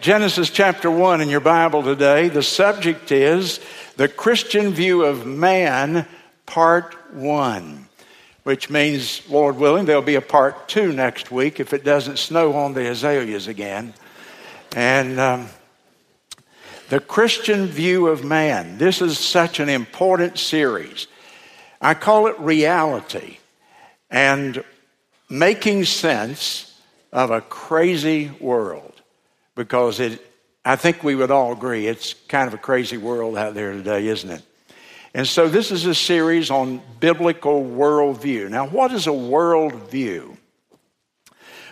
[0.00, 2.28] Genesis chapter 1 in your Bible today.
[2.28, 3.58] The subject is
[3.96, 6.06] the Christian view of man,
[6.46, 7.88] part 1,
[8.44, 12.52] which means, Lord willing, there'll be a part 2 next week if it doesn't snow
[12.54, 13.92] on the azaleas again.
[14.76, 15.48] And um,
[16.90, 18.78] the Christian view of man.
[18.78, 21.08] This is such an important series.
[21.80, 23.38] I call it reality
[24.12, 24.62] and
[25.28, 26.80] making sense
[27.12, 28.97] of a crazy world
[29.58, 30.24] because it,
[30.64, 34.06] I think we would all agree it's kind of a crazy world out there today,
[34.06, 34.42] isn't it?
[35.12, 38.48] And so this is a series on biblical worldview.
[38.50, 40.36] Now, what is a worldview?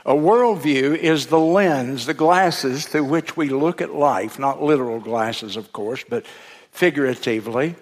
[0.04, 4.98] A worldview is the lens, the glasses through which we look at life, not literal
[4.98, 6.26] glasses, of course, but
[6.72, 7.76] figuratively.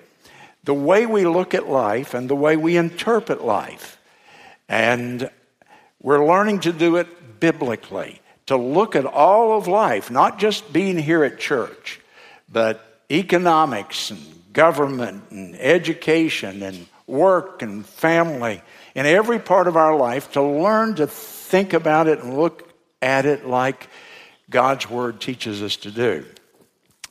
[0.65, 3.99] The way we look at life and the way we interpret life.
[4.69, 5.31] And
[6.03, 10.99] we're learning to do it biblically to look at all of life, not just being
[10.99, 12.01] here at church,
[12.51, 18.63] but economics and government and education and work and family,
[18.95, 23.27] in every part of our life, to learn to think about it and look at
[23.27, 23.89] it like
[24.49, 26.25] God's Word teaches us to do.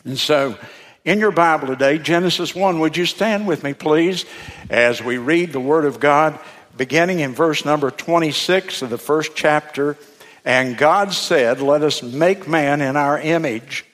[0.05, 0.57] And so,
[1.05, 4.25] in your Bible today, Genesis 1, would you stand with me, please,
[4.69, 6.39] as we read the Word of God,
[6.77, 9.97] beginning in verse number 26 of the first chapter
[10.45, 13.86] and God said, Let us make man in our image,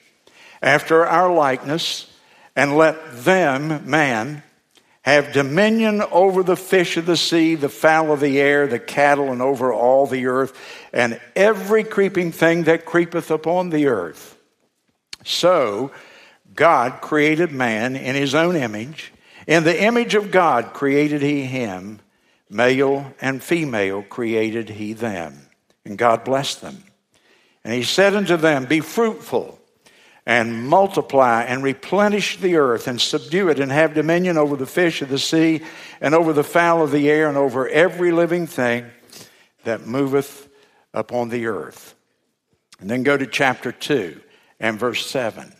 [0.62, 2.10] after our likeness,
[2.56, 4.42] and let them, man,
[5.02, 9.32] have dominion over the fish of the sea, the fowl of the air, the cattle,
[9.32, 10.56] and over all the earth,
[10.92, 14.36] and every creeping thing that creepeth upon the earth.
[15.24, 15.90] So
[16.54, 19.12] God created man in his own image.
[19.46, 22.00] In the image of God created he him,
[22.50, 25.49] male and female created he them.
[25.84, 26.84] And God blessed them.
[27.64, 29.58] And he said unto them, Be fruitful
[30.26, 35.02] and multiply and replenish the earth and subdue it and have dominion over the fish
[35.02, 35.62] of the sea
[36.00, 38.86] and over the fowl of the air and over every living thing
[39.64, 40.48] that moveth
[40.94, 41.94] upon the earth.
[42.80, 44.20] And then go to chapter 2
[44.58, 45.52] and verse 7.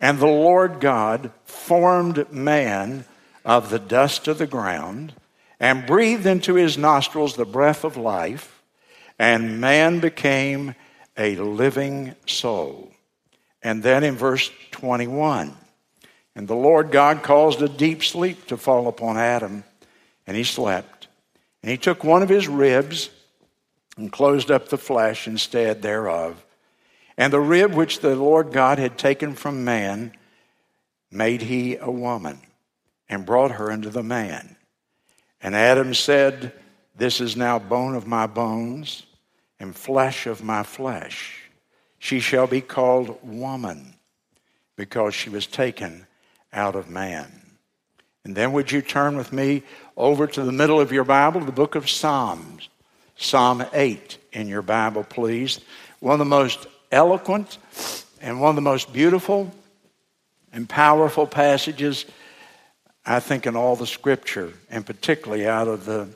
[0.00, 3.04] And the Lord God formed man
[3.44, 5.14] of the dust of the ground
[5.58, 8.55] and breathed into his nostrils the breath of life
[9.18, 10.74] and man became
[11.16, 12.92] a living soul.
[13.62, 15.56] And then in verse 21,
[16.34, 19.64] and the Lord God caused a deep sleep to fall upon Adam,
[20.26, 21.08] and he slept.
[21.62, 23.10] And he took one of his ribs
[23.96, 26.44] and closed up the flesh instead thereof.
[27.16, 30.12] And the rib which the Lord God had taken from man
[31.10, 32.40] made he a woman
[33.08, 34.56] and brought her unto the man.
[35.40, 36.52] And Adam said,
[36.96, 39.04] This is now bone of my bones
[39.60, 41.42] and flesh of my flesh.
[41.98, 43.94] She shall be called woman
[44.76, 46.06] because she was taken
[46.52, 47.42] out of man.
[48.24, 49.62] And then would you turn with me
[49.96, 52.68] over to the middle of your Bible, the book of Psalms,
[53.16, 55.60] Psalm 8 in your Bible, please.
[56.00, 57.58] One of the most eloquent
[58.20, 59.52] and one of the most beautiful
[60.52, 62.06] and powerful passages,
[63.04, 66.08] I think, in all the scripture, and particularly out of the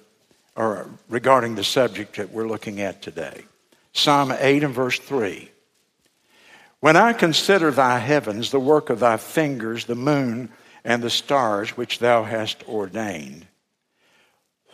[0.60, 3.44] or regarding the subject that we're looking at today.
[3.94, 5.50] Psalm 8 and verse 3.
[6.80, 10.50] When I consider thy heavens, the work of thy fingers, the moon
[10.84, 13.46] and the stars which thou hast ordained,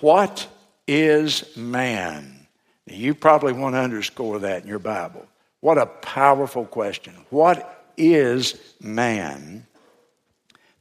[0.01, 0.49] what
[0.89, 2.49] is man?
[2.89, 5.25] Now, you probably want to underscore that in your Bible.
[5.61, 7.15] What a powerful question.
[7.31, 9.69] What is man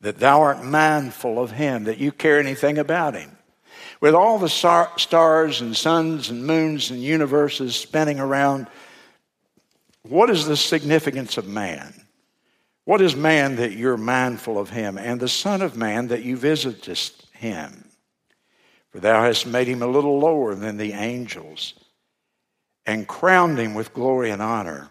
[0.01, 3.34] that thou art mindful of him, that you care anything about him?
[4.01, 8.67] With all the stars and suns and moons and universes spinning around,
[10.03, 11.93] what is the significance of man?
[12.83, 16.37] What is man that you're mindful of him, and the Son of Man that you
[16.37, 17.89] visitest him?
[18.91, 21.73] For thou hast made him a little lower than the angels,
[22.85, 24.89] and crowned him with glory and honor.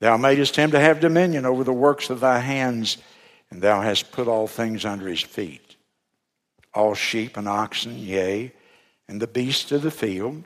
[0.00, 2.98] Thou madest him to have dominion over the works of thy hands,
[3.50, 5.67] and thou hast put all things under his feet
[6.78, 8.52] all sheep and oxen, yea,
[9.08, 10.44] and the beasts of the field,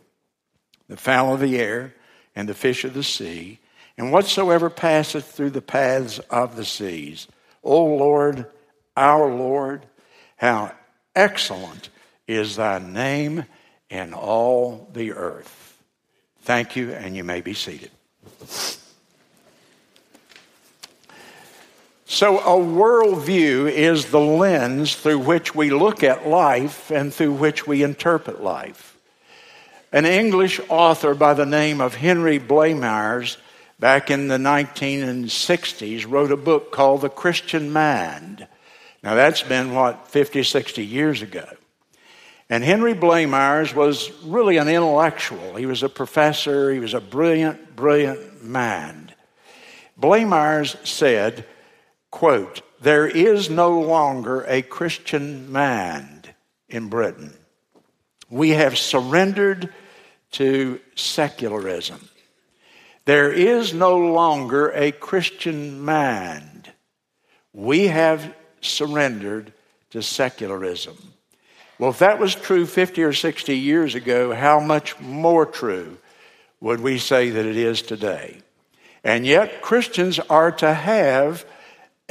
[0.89, 1.95] the fowl of the air,
[2.35, 3.59] and the fish of the sea,
[3.99, 7.29] and whatsoever passeth through the paths of the seas.
[7.63, 8.47] O Lord,
[8.97, 9.85] our Lord,
[10.37, 10.73] how
[11.15, 11.91] excellent
[12.27, 13.45] is thy name
[13.91, 15.83] in all the earth.
[16.41, 17.91] Thank you, and you may be seated.
[22.13, 27.67] So, a worldview is the lens through which we look at life and through which
[27.67, 28.99] we interpret life.
[29.93, 33.39] An English author by the name of Henry Blamires
[33.79, 38.47] back in the 1960s, wrote a book called The Christian Mind.
[39.03, 41.49] Now, that's been, what, 50, 60 years ago.
[42.51, 45.57] And Henry Blamires was really an intellectual.
[45.57, 49.15] He was a professor, he was a brilliant, brilliant mind.
[49.99, 51.47] Blamires said,
[52.13, 56.33] quote, there is no longer a Christian mind
[56.69, 57.35] in Britain.
[58.31, 59.73] We have surrendered
[60.33, 62.09] to secularism.
[63.05, 66.71] There is no longer a Christian mind.
[67.53, 69.53] We have surrendered
[69.91, 70.97] to secularism.
[71.79, 75.99] Well, if that was true 50 or 60 years ago, how much more true
[76.61, 78.39] would we say that it is today?
[79.03, 81.45] And yet, Christians are to have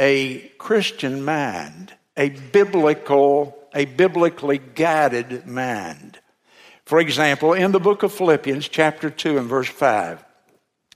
[0.01, 6.19] a Christian mind, a biblical, a biblically guided mind.
[6.86, 10.25] For example, in the book of Philippians, chapter 2 and verse 5,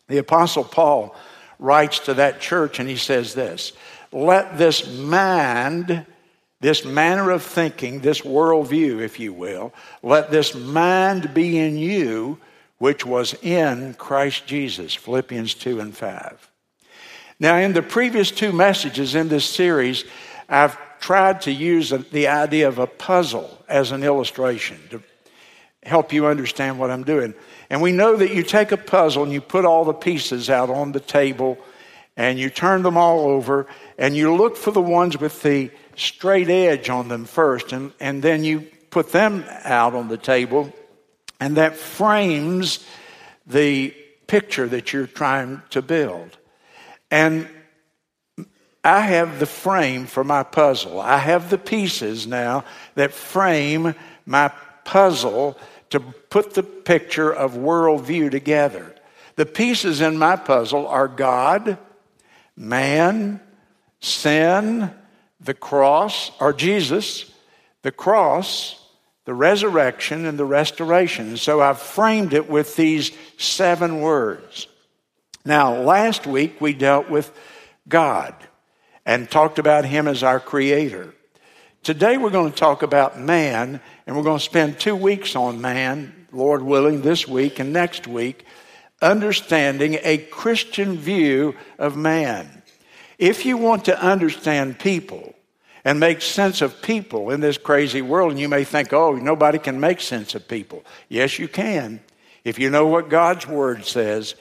[0.08, 1.16] the Apostle Paul
[1.60, 3.74] writes to that church and he says this
[4.12, 6.06] Let this mind
[6.62, 12.40] this manner of thinking, this worldview, if you will, let this mind be in you,
[12.80, 14.96] which was in Christ Jesus.
[14.96, 16.52] Philippians 2 and 5.
[17.40, 20.06] Now, in the previous two messages in this series,
[20.48, 25.04] I've tried to use the idea of a puzzle as an illustration to
[25.84, 27.34] help you understand what I'm doing.
[27.70, 30.70] And we know that you take a puzzle and you put all the pieces out
[30.70, 31.58] on the table
[32.18, 33.68] and you turn them all over
[33.98, 38.22] and you look for the ones with the straight edge on them first, and, and
[38.22, 40.74] then you put them out on the table,
[41.40, 42.86] and that frames
[43.46, 43.94] the
[44.28, 46.38] picture that you're trying to build.
[47.12, 47.48] And
[48.84, 51.02] I have the frame for my puzzle.
[51.02, 54.52] I have the pieces now that frame my
[54.84, 55.58] puzzle
[55.90, 58.94] to put the picture of worldview together.
[59.36, 61.78] The pieces in my puzzle are God,
[62.56, 63.42] man,
[64.00, 64.92] sin,
[65.40, 67.32] the cross, or Jesus,
[67.82, 68.82] the cross,
[69.26, 71.38] the resurrection, and the restoration.
[71.38, 74.68] so I've framed it with these seven words.
[75.46, 77.32] Now, last week we dealt with
[77.88, 78.34] God
[79.06, 81.14] and talked about Him as our Creator.
[81.84, 85.62] Today we're going to talk about man, and we're going to spend two weeks on
[85.62, 88.44] man, Lord willing, this week and next week,
[89.04, 92.64] understanding a Christian view of man.
[93.20, 95.36] If you want to understand people,
[95.86, 98.32] and make sense of people in this crazy world.
[98.32, 100.84] And you may think, oh, nobody can make sense of people.
[101.10, 102.02] Yes, you can.
[102.44, 104.34] If you know what God's Word says,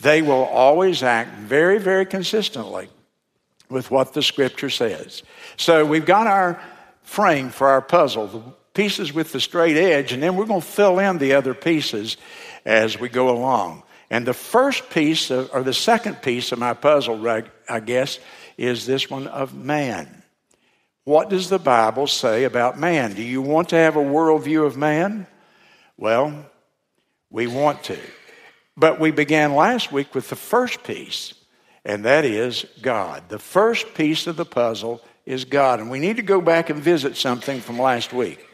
[0.00, 2.88] they will always act very, very consistently
[3.68, 5.22] with what the Scripture says.
[5.56, 6.60] So we've got our
[7.02, 8.42] frame for our puzzle, the
[8.74, 12.16] pieces with the straight edge, and then we're going to fill in the other pieces
[12.64, 13.82] as we go along.
[14.10, 17.26] And the first piece, of, or the second piece of my puzzle,
[17.68, 18.18] I guess,
[18.56, 20.22] is this one of man.
[21.04, 23.14] What does the Bible say about man?
[23.14, 25.26] Do you want to have a worldview of man?
[25.96, 26.46] Well,
[27.30, 27.98] we want to.
[28.78, 31.34] But we began last week with the first piece,
[31.84, 33.28] and that is God.
[33.28, 35.80] The first piece of the puzzle is God.
[35.80, 38.46] And we need to go back and visit something from last week.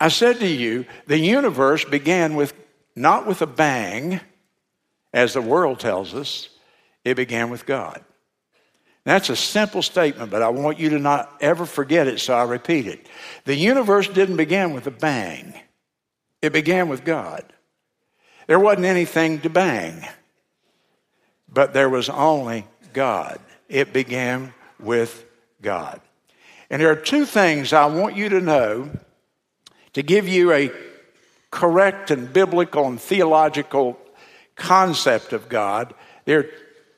[0.00, 2.54] I said to you, the universe began with
[2.96, 4.18] not with a bang,
[5.12, 6.48] as the world tells us,
[7.04, 8.02] it began with God.
[9.04, 12.44] That's a simple statement, but I want you to not ever forget it, so I
[12.44, 13.06] repeat it.
[13.44, 15.54] The universe didn't begin with a bang,
[16.40, 17.44] it began with God.
[18.50, 20.04] There wasn't anything to bang,
[21.48, 23.38] but there was only God.
[23.68, 25.24] It began with
[25.62, 26.00] God.
[26.68, 28.90] And there are two things I want you to know
[29.92, 30.72] to give you a
[31.52, 33.96] correct and biblical and theological
[34.56, 35.94] concept of God.
[36.24, 36.50] There are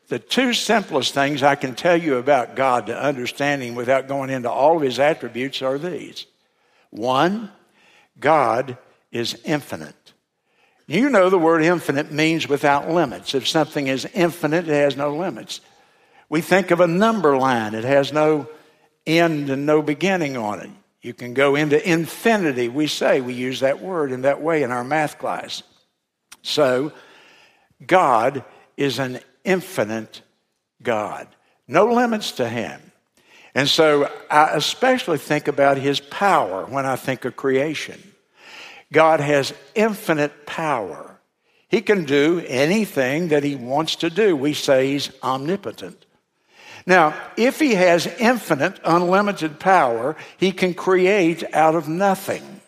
[0.09, 4.51] the two simplest things I can tell you about God to understanding without going into
[4.51, 6.25] all of his attributes are these.
[6.89, 7.51] One,
[8.19, 8.79] God
[9.11, 10.02] is infinite.
[10.93, 13.35] You know the word infinite means without limits.
[13.35, 15.63] If something is infinite, it has no limits.
[16.29, 18.47] We think of a number line, it has no
[19.07, 20.69] end and no beginning on it.
[21.01, 24.71] You can go into infinity, we say, we use that word in that way in
[24.71, 25.63] our math class.
[26.43, 26.93] So,
[27.87, 28.45] God
[28.77, 30.21] is an infinite
[30.83, 31.27] God,
[31.67, 32.93] no limits to Him.
[33.55, 38.12] And so I especially think about His power when I think of creation.
[38.93, 41.19] God has infinite power.
[41.69, 44.37] He can do anything that He wants to do.
[44.37, 46.05] We say He's omnipotent.
[46.87, 52.61] Now, if He has infinite, unlimited power, He can create out of nothing.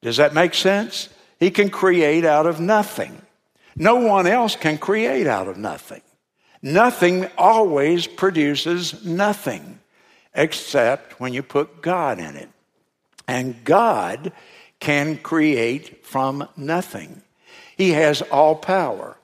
[0.00, 1.10] Does that make sense?
[1.38, 3.20] He can create out of nothing.
[3.76, 6.02] No one else can create out of nothing.
[6.62, 9.80] Nothing always produces nothing
[10.34, 12.48] except when you put God in it.
[13.28, 14.32] And God
[14.84, 17.22] can create from nothing.
[17.76, 19.16] He has all power.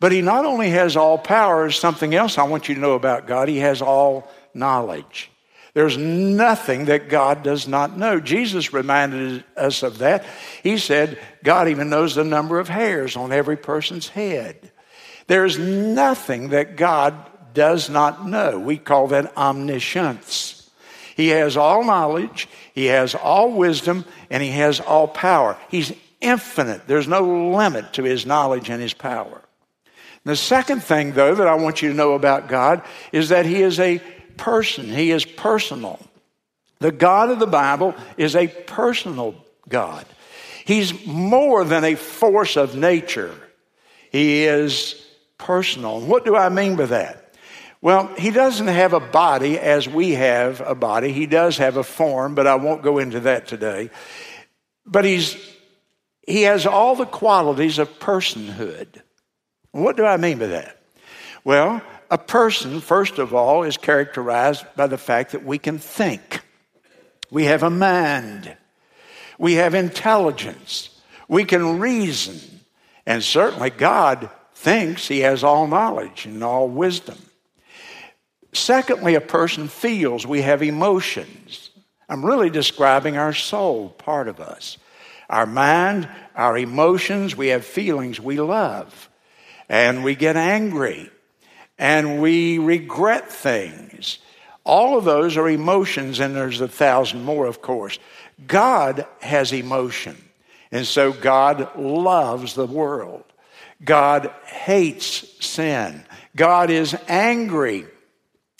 [0.00, 3.28] But He not only has all power, something else I want you to know about
[3.28, 5.30] God, He has all knowledge.
[5.72, 8.20] There's nothing that God does not know.
[8.20, 10.24] Jesus reminded us of that.
[10.62, 14.70] He said, God even knows the number of hairs on every person's head.
[15.26, 17.14] There's nothing that God
[17.54, 18.58] does not know.
[18.58, 20.70] We call that omniscience.
[21.16, 25.56] He has all knowledge, He has all wisdom, and He has all power.
[25.70, 26.86] He's infinite.
[26.86, 29.40] There's no limit to His knowledge and His power.
[30.24, 33.62] The second thing, though, that I want you to know about God is that He
[33.62, 34.00] is a
[34.36, 36.00] person, He is personal.
[36.80, 39.36] The God of the Bible is a personal
[39.68, 40.04] God.
[40.64, 43.34] He's more than a force of nature.
[44.10, 45.00] He is
[45.38, 46.00] personal.
[46.00, 47.23] what do I mean by that?
[47.84, 51.12] Well, he doesn't have a body as we have a body.
[51.12, 53.90] He does have a form, but I won't go into that today.
[54.86, 55.36] But he's,
[56.26, 59.02] he has all the qualities of personhood.
[59.72, 60.80] What do I mean by that?
[61.44, 66.40] Well, a person, first of all, is characterized by the fact that we can think.
[67.30, 68.56] We have a mind.
[69.38, 70.88] We have intelligence.
[71.28, 72.40] We can reason.
[73.04, 77.18] And certainly God thinks he has all knowledge and all wisdom.
[78.54, 81.70] Secondly, a person feels we have emotions.
[82.08, 84.78] I'm really describing our soul, part of us.
[85.28, 89.10] Our mind, our emotions, we have feelings we love.
[89.68, 91.10] And we get angry.
[91.78, 94.18] And we regret things.
[94.62, 97.98] All of those are emotions, and there's a thousand more, of course.
[98.46, 100.16] God has emotion.
[100.70, 103.24] And so God loves the world.
[103.84, 106.04] God hates sin.
[106.36, 107.86] God is angry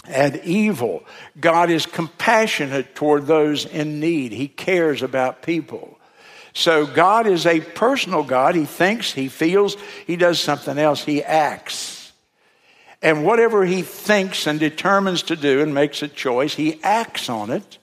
[0.07, 1.05] at evil.
[1.41, 4.33] God is compassionate toward those in need.
[4.33, 5.99] He cares about people.
[6.53, 8.55] So God is a personal God.
[8.55, 12.13] He thinks, he feels, he does something else, he acts.
[13.03, 17.51] And whatever he thinks and determines to do and makes a choice, he acts on
[17.51, 17.79] it.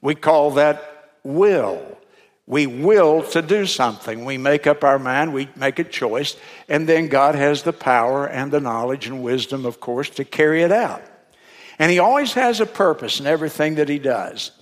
[0.00, 1.98] We call that will.
[2.46, 4.24] We will to do something.
[4.24, 6.36] We make up our mind, we make a choice,
[6.68, 10.62] and then God has the power and the knowledge and wisdom, of course, to carry
[10.62, 11.02] it out.
[11.82, 14.52] And He always has a purpose in everything that He does.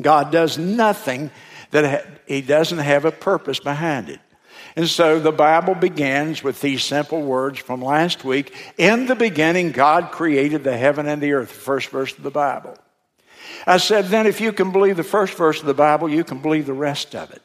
[0.00, 1.30] God does nothing
[1.70, 4.20] that He doesn't have a purpose behind it.
[4.74, 9.70] And so the Bible begins with these simple words from last week In the beginning,
[9.72, 12.74] God created the heaven and the earth, the first verse of the Bible.
[13.66, 16.38] I said, then if you can believe the first verse of the Bible, you can
[16.38, 17.42] believe the rest of it.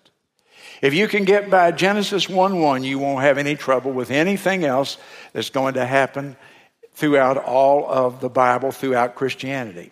[0.82, 4.63] If you can get by Genesis 1 1, you won't have any trouble with anything
[4.63, 4.98] else
[5.34, 6.38] that's going to happen
[7.01, 9.91] throughout all of the Bible, throughout Christianity.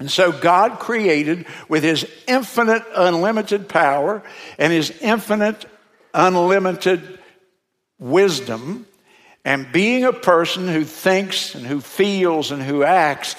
[0.00, 4.22] And so God created with his infinite, unlimited power
[4.58, 5.66] and his infinite,
[6.14, 7.18] unlimited
[7.98, 8.86] wisdom,
[9.44, 13.36] and being a person who thinks and who feels and who acts,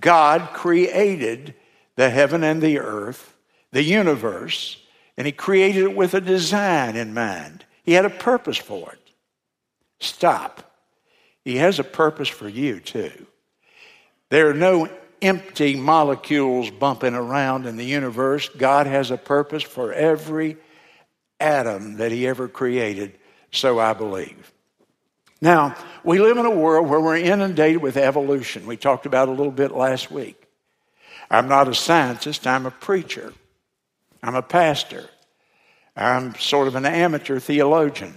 [0.00, 1.54] God created
[1.96, 3.36] the heaven and the earth,
[3.72, 4.80] the universe,
[5.16, 7.64] and He created it with a design in mind.
[7.82, 9.10] He had a purpose for it.
[9.98, 10.67] Stop.
[11.44, 13.26] He has a purpose for you, too.
[14.30, 14.88] There are no
[15.22, 18.48] empty molecules bumping around in the universe.
[18.48, 20.56] God has a purpose for every
[21.40, 23.18] atom that He ever created,
[23.50, 24.52] so I believe.
[25.40, 28.66] Now, we live in a world where we're inundated with evolution.
[28.66, 30.42] We talked about a little bit last week.
[31.30, 33.32] I'm not a scientist, I'm a preacher.
[34.22, 35.08] I'm a pastor.
[35.96, 38.14] I'm sort of an amateur theologian.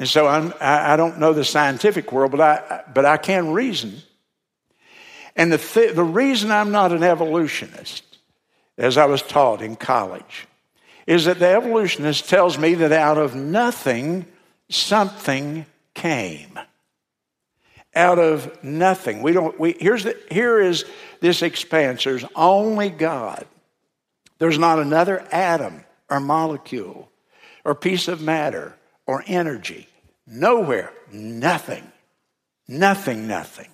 [0.00, 4.00] And so I'm, I, don't know the scientific world, but I, but I can reason.
[5.36, 8.02] And the, th- the reason I'm not an evolutionist,
[8.78, 10.48] as I was taught in college,
[11.06, 14.24] is that the evolutionist tells me that out of nothing,
[14.70, 16.58] something came
[17.94, 19.20] out of nothing.
[19.20, 20.86] We don't, we, here's the, here is
[21.20, 22.04] this expanse.
[22.04, 23.46] There's only God.
[24.38, 27.10] There's not another atom or molecule
[27.66, 29.88] or piece of matter or energy.
[30.30, 30.92] Nowhere.
[31.12, 31.90] Nothing.
[32.68, 33.68] Nothing, nothing.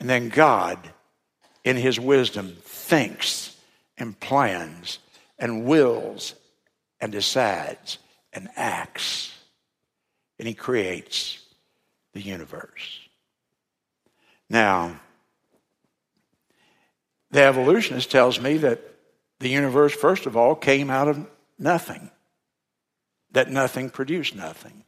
[0.00, 0.78] And then God,
[1.62, 3.56] in His wisdom, thinks
[3.98, 4.98] and plans
[5.38, 6.34] and wills
[7.00, 7.98] and decides
[8.32, 9.32] and acts
[10.42, 11.38] and he creates
[12.14, 12.98] the universe.
[14.50, 14.98] Now,
[17.30, 18.80] the evolutionist tells me that
[19.38, 21.24] the universe, first of all, came out of
[21.60, 22.10] nothing,
[23.30, 24.82] that nothing produced nothing.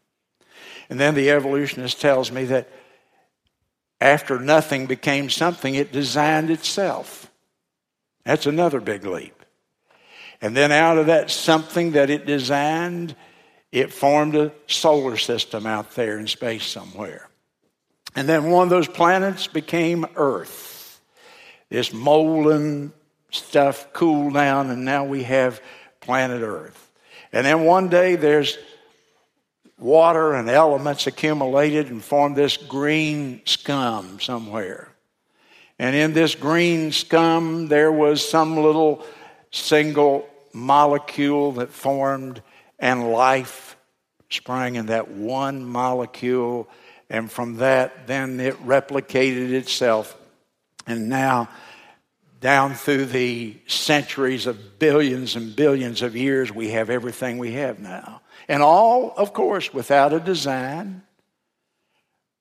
[0.88, 2.68] And then the evolutionist tells me that
[4.00, 7.30] after nothing became something, it designed itself.
[8.24, 9.44] That's another big leap.
[10.40, 13.16] And then out of that something that it designed,
[13.72, 17.28] it formed a solar system out there in space somewhere.
[18.14, 21.00] And then one of those planets became Earth.
[21.70, 22.92] This molten
[23.30, 25.60] stuff cooled down, and now we have
[26.00, 26.90] planet Earth.
[27.32, 28.58] And then one day there's
[29.78, 34.88] water and elements accumulated and formed this green scum somewhere.
[35.78, 39.04] And in this green scum, there was some little
[39.50, 42.42] single molecule that formed,
[42.78, 43.76] and life
[44.30, 46.68] sprang in that one molecule.
[47.10, 50.16] And from that, then it replicated itself.
[50.86, 51.48] And now,
[52.40, 57.78] down through the centuries of billions and billions of years, we have everything we have
[57.78, 58.20] now.
[58.48, 61.02] And all, of course, without a design,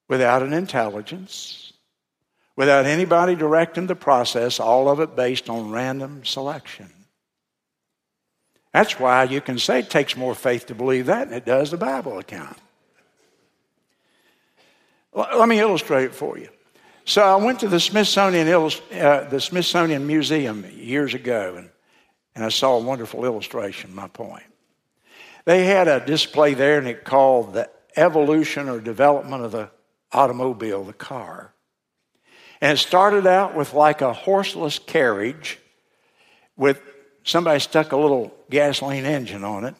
[0.09, 1.73] without an intelligence,
[2.55, 6.89] without anybody directing the process, all of it based on random selection.
[8.73, 11.71] That's why you can say it takes more faith to believe that than it does
[11.71, 12.57] the Bible account.
[15.13, 16.49] Let me illustrate it for you.
[17.05, 21.69] So I went to the Smithsonian, uh, the Smithsonian Museum years ago, and,
[22.33, 24.43] and I saw a wonderful illustration, my point.
[25.45, 29.69] They had a display there, and it called the evolution or development of the
[30.11, 31.53] automobile, the car.
[32.61, 35.59] And it started out with like a horseless carriage
[36.55, 36.81] with
[37.23, 39.75] somebody stuck a little gasoline engine on it.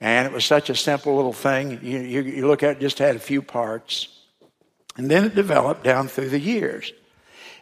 [0.00, 1.80] And it was such a simple little thing.
[1.82, 4.08] You, you, you look at it, just had a few parts.
[4.96, 6.92] And then it developed down through the years.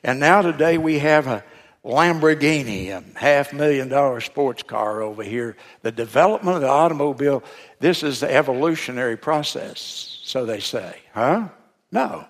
[0.04, 1.42] And now today we have a
[1.86, 5.56] Lamborghini, a half million dollar sports car over here.
[5.82, 7.44] The development of the automobile,
[7.78, 10.98] this is the evolutionary process, so they say.
[11.14, 11.48] Huh?
[11.92, 12.26] No.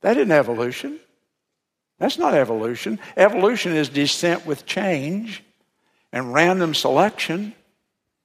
[0.00, 0.98] That isn't evolution.
[2.00, 2.98] That's not evolution.
[3.16, 5.44] Evolution is descent with change
[6.12, 7.54] and random selection.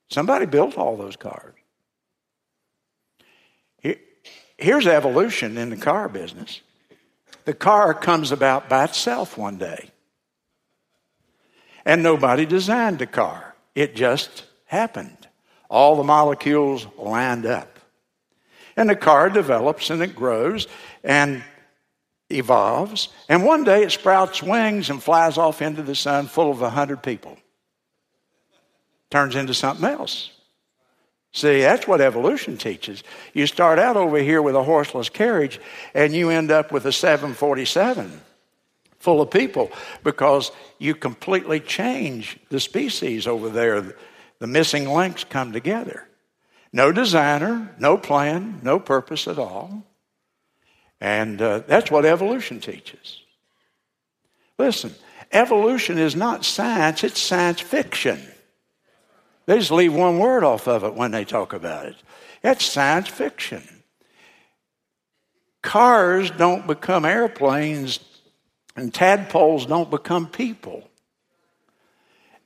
[0.09, 1.53] Somebody built all those cars.
[4.57, 6.61] Here's evolution in the car business
[7.45, 9.91] the car comes about by itself one day.
[11.89, 15.27] And nobody designed the car, it just happened.
[15.71, 17.79] All the molecules lined up.
[18.77, 20.67] And the car develops and it grows
[21.03, 21.43] and
[22.29, 23.09] evolves.
[23.27, 26.69] And one day it sprouts wings and flies off into the sun full of a
[26.69, 27.39] hundred people.
[29.09, 30.29] Turns into something else.
[31.31, 33.03] See, that's what evolution teaches.
[33.33, 35.59] You start out over here with a horseless carriage
[35.95, 38.21] and you end up with a 747
[38.99, 39.71] full of people
[40.03, 43.95] because you completely change the species over there.
[44.39, 46.07] The missing links come together.
[46.71, 49.83] No designer, no plan, no purpose at all.
[51.01, 53.21] And uh, that's what evolution teaches.
[54.57, 54.93] Listen,
[55.31, 58.21] evolution is not science, it's science fiction.
[59.45, 61.95] They just leave one word off of it when they talk about it.
[62.41, 63.63] That's science fiction.
[65.61, 67.99] Cars don't become airplanes
[68.79, 70.89] and tadpoles don't become people.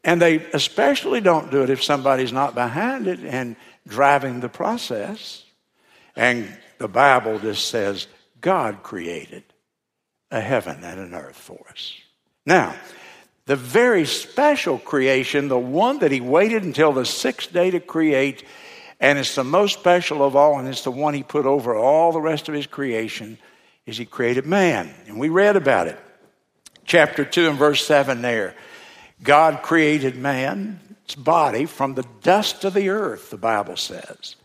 [0.04, 3.56] And they especially don't do it if somebody's not behind it and
[3.88, 5.43] driving the process.
[6.15, 8.08] And the Bible just says
[8.41, 9.43] God created
[10.32, 11.93] a heaven and an earth for us.
[12.46, 12.76] Now,
[13.46, 18.43] the very special creation, the one that he waited until the sixth day to create,
[19.00, 22.12] and it's the most special of all, and it's the one he put over all
[22.12, 23.38] the rest of his creation,
[23.86, 24.93] is he created man.
[25.08, 26.00] And we read about it
[26.86, 28.56] chapter 2 and verse 7 there.
[29.22, 34.36] God created man's body from the dust of the earth, the Bible says.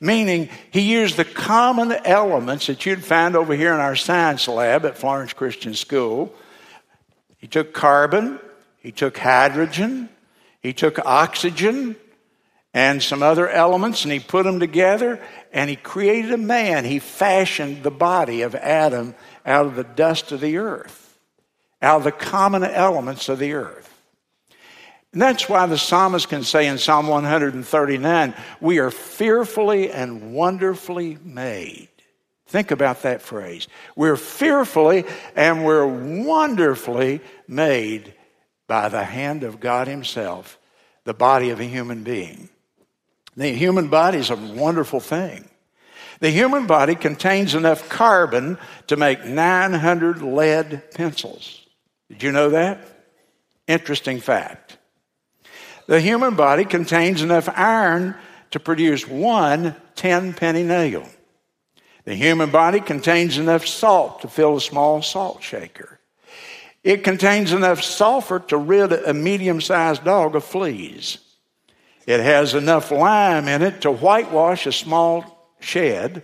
[0.00, 4.84] Meaning, he used the common elements that you'd find over here in our science lab
[4.84, 6.34] at Florence Christian School.
[7.38, 8.38] He took carbon,
[8.78, 10.10] he took hydrogen,
[10.60, 11.96] he took oxygen,
[12.74, 15.18] and some other elements, and he put them together,
[15.50, 16.84] and he created a man.
[16.84, 19.14] He fashioned the body of Adam
[19.46, 21.05] out of the dust of the earth
[21.82, 23.92] out of the common elements of the earth.
[25.12, 31.18] And that's why the psalmist can say in Psalm 139, We are fearfully and wonderfully
[31.24, 31.88] made.
[32.46, 33.66] Think about that phrase.
[33.96, 38.14] We're fearfully and we're wonderfully made
[38.68, 40.58] by the hand of God Himself,
[41.04, 42.48] the body of a human being.
[43.36, 45.48] The human body is a wonderful thing.
[46.20, 51.65] The human body contains enough carbon to make 900 lead pencils.
[52.08, 52.80] Did you know that?
[53.66, 54.78] Interesting fact.
[55.86, 58.16] The human body contains enough iron
[58.50, 61.06] to produce one 10 penny nail.
[62.04, 65.98] The human body contains enough salt to fill a small salt shaker.
[66.84, 71.18] It contains enough sulfur to rid a medium sized dog of fleas.
[72.06, 76.22] It has enough lime in it to whitewash a small shed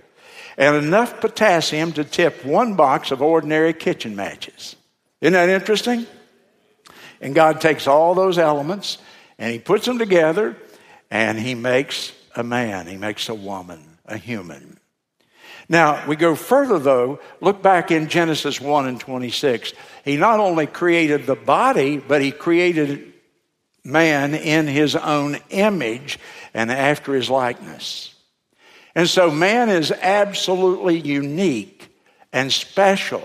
[0.56, 4.76] and enough potassium to tip one box of ordinary kitchen matches.
[5.22, 6.04] Isn't that interesting?
[7.20, 8.98] And God takes all those elements
[9.38, 10.56] and He puts them together
[11.10, 14.78] and He makes a man, He makes a woman, a human.
[15.68, 19.72] Now, we go further though, look back in Genesis 1 and 26.
[20.04, 23.12] He not only created the body, but He created
[23.84, 26.18] man in His own image
[26.52, 28.12] and after His likeness.
[28.96, 31.94] And so man is absolutely unique
[32.32, 33.24] and special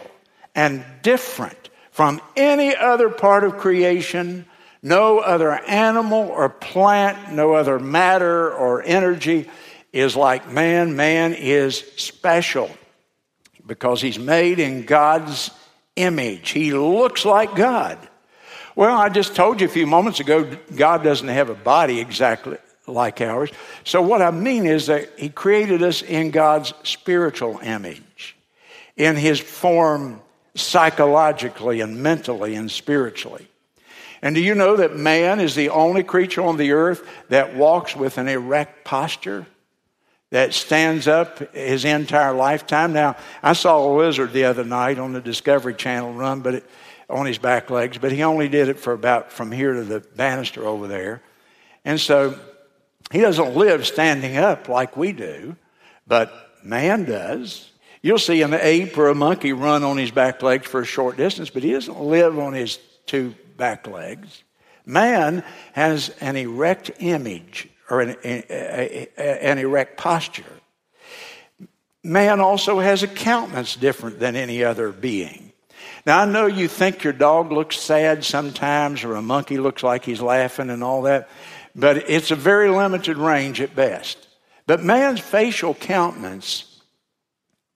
[0.58, 1.57] and different
[1.98, 4.46] from any other part of creation,
[4.84, 9.50] no other animal or plant, no other matter or energy
[9.92, 10.96] is like man.
[10.96, 12.70] Man is special
[13.66, 15.50] because he's made in God's
[15.96, 16.52] image.
[16.52, 17.98] He looks like God.
[18.76, 22.58] Well, I just told you a few moments ago, God doesn't have a body exactly
[22.86, 23.50] like ours.
[23.86, 28.38] So, what I mean is that He created us in God's spiritual image,
[28.96, 30.22] in His form
[30.60, 33.48] psychologically and mentally and spiritually.
[34.22, 37.96] And do you know that man is the only creature on the earth that walks
[37.96, 39.46] with an erect posture?
[40.32, 42.91] That stands up his entire lifetime.
[42.91, 46.65] Now, I saw a lizard the other night on the Discovery Channel run, but it,
[47.10, 50.02] on his back legs, but he only did it for about from here to the
[50.15, 51.22] banister over there.
[51.86, 52.38] And so
[53.12, 55.56] he doesn't live standing up like we do,
[56.06, 57.66] but man does.
[58.02, 61.18] You'll see an ape or a monkey run on his back legs for a short
[61.18, 64.44] distance, but he doesn't live on his two back legs.
[64.86, 70.44] Man has an erect image or an, an erect posture.
[72.04, 75.52] Man also has a countenance different than any other being.
[76.06, 80.06] Now, I know you think your dog looks sad sometimes, or a monkey looks like
[80.06, 81.28] he's laughing and all that,
[81.76, 84.26] but it's a very limited range at best.
[84.68, 86.77] But man's facial countenance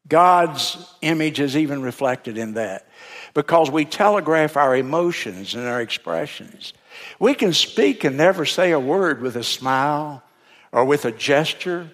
[0.07, 2.87] God's image is even reflected in that
[3.33, 6.73] because we telegraph our emotions and our expressions.
[7.19, 10.23] We can speak and never say a word with a smile
[10.71, 11.89] or with a gesture.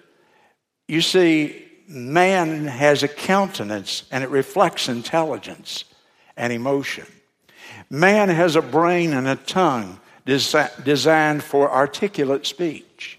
[0.88, 5.84] You see, man has a countenance and it reflects intelligence
[6.36, 7.06] and emotion.
[7.90, 13.18] Man has a brain and a tongue designed for articulate speech.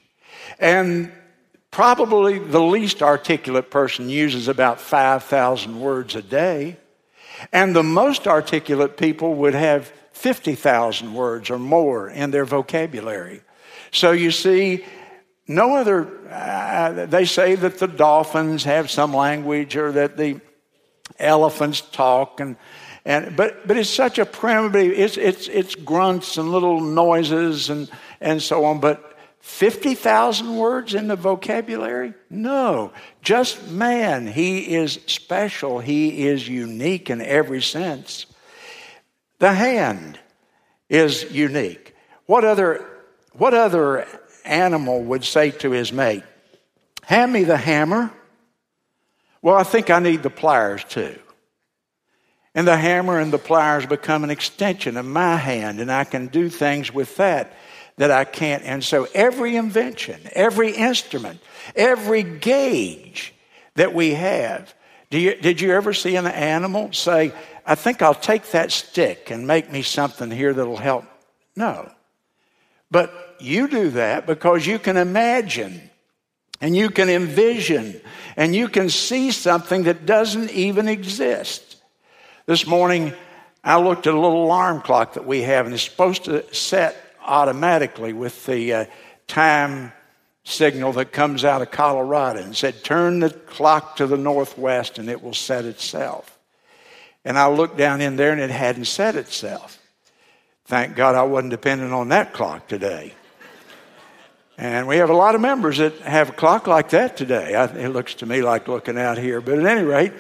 [0.60, 1.12] And
[1.72, 6.78] Probably the least articulate person uses about 5,000 words a day,
[7.54, 13.42] and the most articulate people would have 50,000 words or more in their vocabulary.
[13.92, 14.84] So you see,
[15.48, 20.42] no other, uh, they say that the dolphins have some language or that the
[21.18, 22.56] elephants talk and
[23.06, 27.90] and but but it's such a primitive it's it's it's grunts and little noises and
[28.22, 29.09] and so on but
[29.40, 32.14] 50,000 words in the vocabulary?
[32.30, 34.28] No, just man.
[34.28, 38.26] He is special, he is unique in every sense.
[39.40, 40.20] The hand
[40.90, 41.96] is unique.
[42.26, 42.86] What other,
[43.34, 44.06] what other
[44.46, 46.24] animal would say to his mate,
[47.04, 48.12] Hand me the hammer?
[49.42, 51.18] Well, I think I need the pliers too.
[52.54, 56.28] And the hammer and the pliers become an extension of my hand, and I can
[56.28, 57.54] do things with that
[58.00, 58.64] that I can't.
[58.64, 61.42] And so every invention, every instrument,
[61.76, 63.34] every gauge
[63.76, 64.74] that we have,
[65.12, 67.34] you, did you ever see an animal say,
[67.66, 71.04] I think I'll take that stick and make me something here that'll help?
[71.58, 71.92] No.
[72.90, 75.90] But you do that because you can imagine
[76.62, 78.00] and you can envision
[78.38, 81.76] and you can see something that doesn't even exist.
[82.46, 83.12] This morning,
[83.62, 87.09] I looked at a little alarm clock that we have, and it's supposed to set
[87.26, 88.86] automatically with the uh,
[89.28, 89.92] time
[90.44, 95.10] signal that comes out of Colorado and said, Turn the clock to the northwest and
[95.10, 96.38] it will set itself.
[97.24, 99.78] And I looked down in there and it hadn't set itself.
[100.66, 103.14] Thank God I wasn't dependent on that clock today.
[104.58, 107.56] And we have a lot of members that have a clock like that today.
[107.56, 110.12] I, it looks to me like looking out here, but at any rate,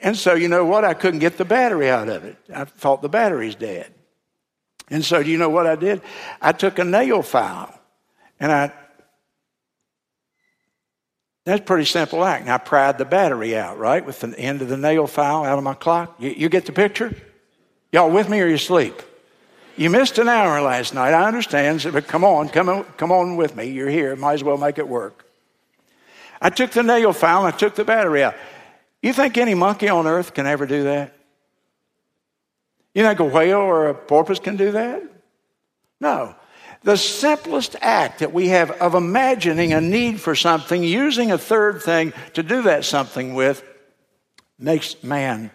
[0.00, 0.84] and so you know what?
[0.84, 2.36] I couldn't get the battery out of it.
[2.54, 3.92] I thought the battery's dead.
[4.88, 6.00] And so, do you know what I did?
[6.40, 7.76] I took a nail file
[8.38, 8.72] and I,
[11.44, 12.42] that's pretty simple act.
[12.42, 15.58] And I pried the battery out, right, with the end of the nail file out
[15.58, 16.16] of my clock.
[16.18, 17.14] You, you get the picture?
[17.92, 19.00] Y'all with me or you asleep?
[19.76, 21.12] You missed an hour last night.
[21.14, 23.66] I understand, but come on, come on, come on with me.
[23.66, 24.16] You're here.
[24.16, 25.24] Might as well make it work.
[26.40, 28.34] I took the nail file and I took the battery out.
[29.02, 31.15] You think any monkey on earth can ever do that?
[32.96, 35.02] You think a whale or a porpoise can do that?
[36.00, 36.34] No.
[36.82, 41.82] The simplest act that we have of imagining a need for something, using a third
[41.82, 43.62] thing to do that something with,
[44.58, 45.50] makes man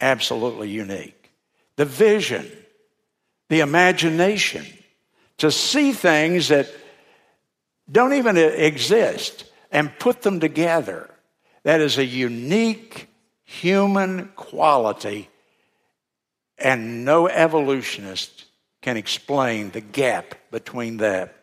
[0.00, 1.30] absolutely unique.
[1.76, 2.50] The vision,
[3.50, 4.64] the imagination,
[5.36, 6.66] to see things that
[7.92, 11.10] don't even exist and put them together.
[11.64, 13.08] That is a unique
[13.44, 15.28] human quality,
[16.60, 18.44] and no evolutionist
[18.82, 21.34] can explain the gap between that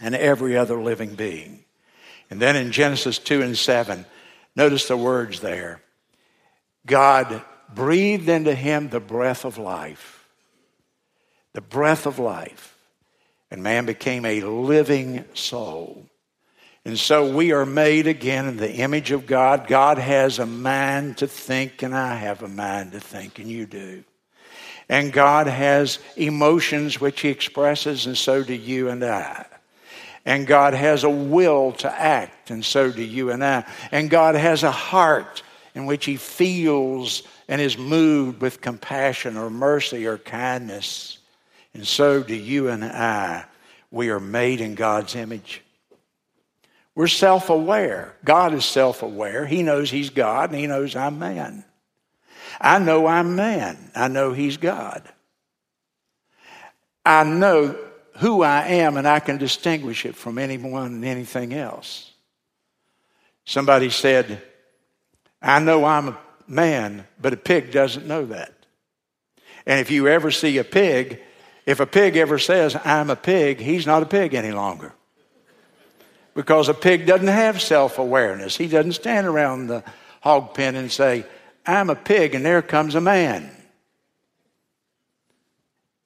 [0.00, 1.64] and every other living being.
[2.30, 4.06] And then in Genesis 2 and 7,
[4.56, 5.82] notice the words there
[6.86, 7.42] God
[7.74, 10.26] breathed into him the breath of life.
[11.52, 12.76] The breath of life.
[13.50, 16.06] And man became a living soul.
[16.84, 19.68] And so we are made again in the image of God.
[19.68, 23.66] God has a mind to think, and I have a mind to think, and you
[23.66, 24.02] do.
[24.88, 29.46] And God has emotions which He expresses, and so do you and I.
[30.24, 33.64] And God has a will to act, and so do you and I.
[33.90, 35.42] And God has a heart
[35.74, 41.18] in which He feels and is moved with compassion or mercy or kindness.
[41.74, 43.46] And so do you and I.
[43.90, 45.62] We are made in God's image.
[46.94, 48.14] We're self aware.
[48.24, 49.46] God is self aware.
[49.46, 51.64] He knows He's God and He knows I'm man.
[52.60, 53.90] I know I'm man.
[53.94, 55.02] I know He's God.
[57.04, 57.76] I know
[58.18, 62.12] who I am and I can distinguish it from anyone and anything else.
[63.44, 64.40] Somebody said,
[65.40, 68.54] I know I'm a man, but a pig doesn't know that.
[69.66, 71.20] And if you ever see a pig,
[71.66, 74.92] if a pig ever says, I'm a pig, he's not a pig any longer.
[76.34, 78.56] Because a pig doesn't have self awareness.
[78.56, 79.84] He doesn't stand around the
[80.22, 81.26] hog pen and say,
[81.66, 83.50] I'm a pig and there comes a man.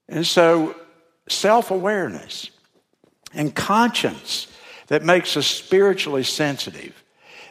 [0.09, 0.77] And so,
[1.29, 2.51] self awareness
[3.35, 4.47] and conscience
[4.87, 6.95] that makes us spiritually sensitive,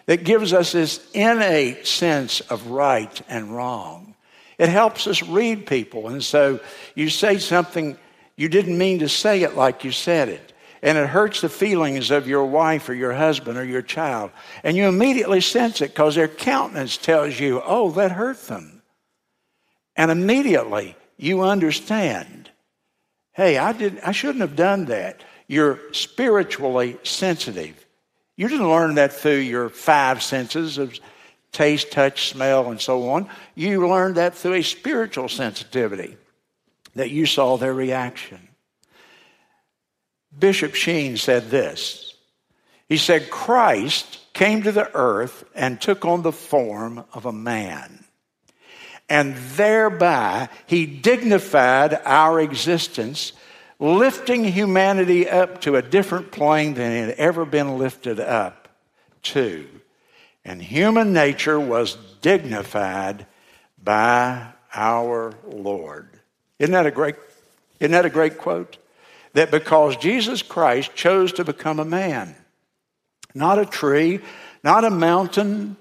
[0.06, 4.16] that gives us this innate sense of right and wrong.
[4.58, 6.08] It helps us read people.
[6.08, 6.60] And so,
[6.96, 7.98] you say something,
[8.38, 10.54] you didn't mean to say it like you said it
[10.86, 14.30] and it hurts the feelings of your wife or your husband or your child.
[14.64, 18.84] And you immediately sense it because their countenance tells you, oh, that hurt them.
[19.96, 22.52] And immediately you understand,
[23.34, 25.24] hey, I, didn't, I shouldn't have done that.
[25.48, 27.84] You're spiritually sensitive.
[28.38, 30.94] You didn't learn that through your five senses of
[31.52, 33.28] taste, touch, smell, and so on.
[33.56, 36.16] You learned that through a spiritual sensitivity
[36.94, 38.50] that you saw their reaction.
[40.38, 42.16] Bishop Sheen said this.
[42.88, 48.04] He said, Christ came to the earth and took on the form of a man.
[49.10, 53.34] And thereby he dignified our existence,
[53.80, 58.68] lifting humanity up to a different plane than it had ever been lifted up
[59.24, 59.68] to.
[60.44, 63.26] And human nature was dignified
[63.82, 66.10] by our Lord.
[66.60, 67.16] Isn't that a great,
[67.80, 68.78] isn't that a great quote?
[69.36, 72.36] That because Jesus Christ chose to become a man,
[73.34, 74.22] not a tree,
[74.64, 75.76] not a mountain,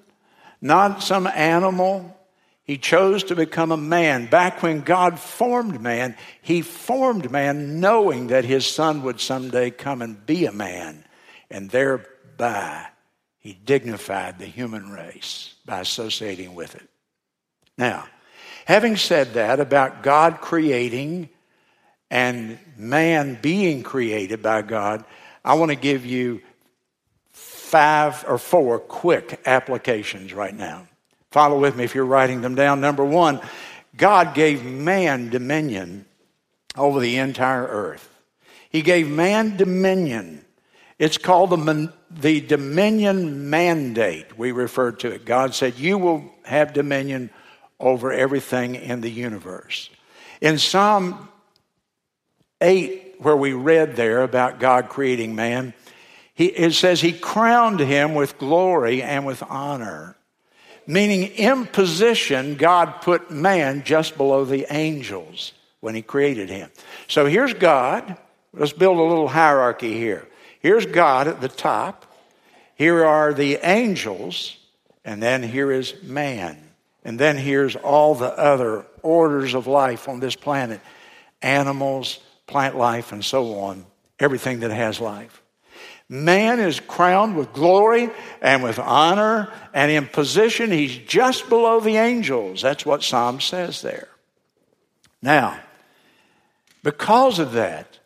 [0.60, 2.18] not some animal,
[2.64, 4.26] he chose to become a man.
[4.26, 10.02] Back when God formed man, he formed man knowing that his son would someday come
[10.02, 11.04] and be a man.
[11.48, 12.86] And thereby,
[13.38, 16.88] he dignified the human race by associating with it.
[17.78, 18.06] Now,
[18.64, 21.28] having said that about God creating
[22.14, 25.04] and man being created by God,
[25.44, 26.40] I want to give you
[27.32, 30.86] five or four quick applications right now.
[31.32, 32.80] Follow with me if you're writing them down.
[32.80, 33.40] Number one,
[33.96, 36.06] God gave man dominion
[36.76, 38.08] over the entire earth.
[38.70, 40.44] He gave man dominion.
[41.00, 44.38] It's called the, the dominion mandate.
[44.38, 45.24] We refer to it.
[45.24, 47.30] God said, You will have dominion
[47.80, 49.90] over everything in the universe.
[50.40, 51.28] In Psalm
[52.64, 55.74] 8, where we read there about God creating man,
[56.34, 60.16] he, it says he crowned him with glory and with honor.
[60.86, 66.70] Meaning, in position, God put man just below the angels when he created him.
[67.08, 68.16] So here's God.
[68.52, 70.26] Let's build a little hierarchy here.
[70.60, 72.06] Here's God at the top.
[72.74, 74.56] Here are the angels.
[75.04, 76.58] And then here is man.
[77.04, 80.80] And then here's all the other orders of life on this planet
[81.42, 83.86] animals, plant life, and so on,
[84.18, 85.42] everything that has life.
[86.08, 88.10] Man is crowned with glory
[88.42, 92.60] and with honor, and in position, he's just below the angels.
[92.60, 94.08] That's what Psalm says there.
[95.22, 95.58] Now,
[96.82, 97.98] because of that,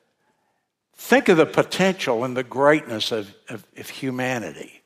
[0.95, 4.83] think of the potential and the greatness of, of, of humanity.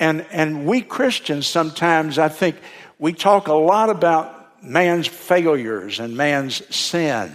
[0.00, 2.56] And, and we Christians sometimes, I think,
[2.98, 7.32] we talk a lot about man's failures and man's sin.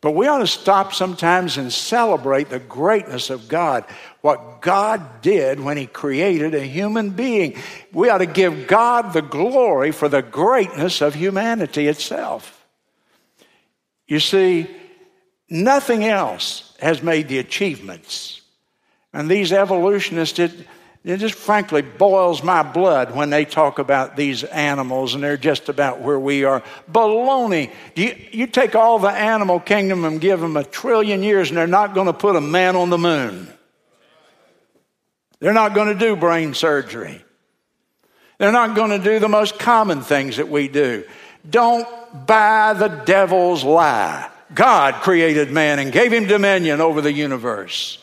[0.00, 3.84] But we ought to stop sometimes and celebrate the greatness of God,
[4.22, 7.58] what God did when He created a human being.
[7.92, 12.64] We ought to give God the glory for the greatness of humanity itself.
[14.06, 14.68] You see,
[15.50, 18.40] nothing else has made the achievements.
[19.12, 20.52] And these evolutionists, it,
[21.02, 25.70] it just frankly boils my blood when they talk about these animals and they're just
[25.70, 26.62] about where we are.
[26.92, 27.72] Baloney.
[27.96, 31.66] You, you take all the animal kingdom and give them a trillion years and they're
[31.66, 33.48] not going to put a man on the moon.
[35.38, 37.24] They're not going to do brain surgery.
[38.36, 41.04] They're not going to do the most common things that we do.
[41.48, 41.86] Don't
[42.26, 44.30] buy the devil's lie.
[44.52, 47.98] God created man and gave him dominion over the universe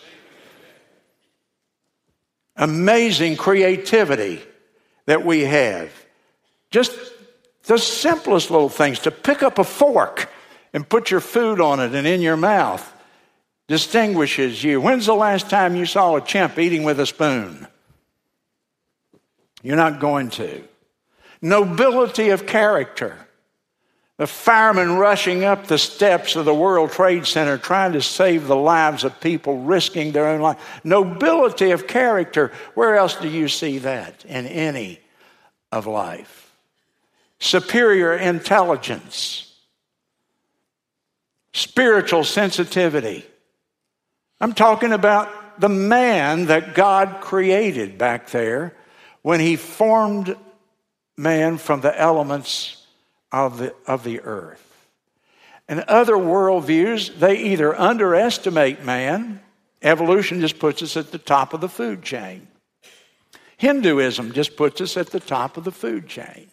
[2.58, 4.42] amazing creativity
[5.06, 5.92] that we have.
[6.70, 6.92] Just
[7.64, 10.30] the simplest little things to pick up a fork
[10.74, 12.94] and put your food on it and in your mouth
[13.68, 14.82] distinguishes you.
[14.82, 17.68] When's the last time you saw a chimp eating with a spoon?
[19.62, 20.64] You're not going to.
[21.42, 23.27] Nobility of character.
[24.18, 28.56] The firemen rushing up the steps of the World Trade Center trying to save the
[28.56, 30.58] lives of people, risking their own life.
[30.84, 32.52] Nobility of character.
[32.74, 35.00] Where else do you see that in any
[35.72, 36.52] of life?
[37.40, 39.54] Superior intelligence,
[41.54, 43.24] spiritual sensitivity.
[44.42, 48.76] I'm talking about the man that God created back there
[49.22, 50.36] when he formed
[51.16, 52.87] man from the elements
[53.32, 54.64] of the, of the earth.
[55.68, 59.42] And other worldviews, they either underestimate man,
[59.82, 62.48] evolution just puts us at the top of the food chain.
[63.58, 66.50] Hinduism just puts us at the top of the food chain.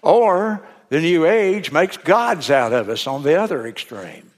[0.00, 4.30] Or the New Age makes gods out of us on the other extreme.